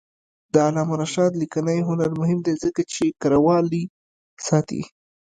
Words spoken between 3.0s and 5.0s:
کرهوالي ساتي.